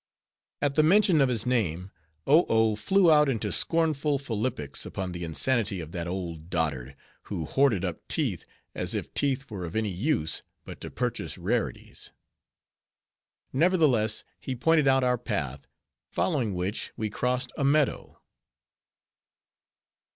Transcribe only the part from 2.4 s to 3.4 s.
Oh flew out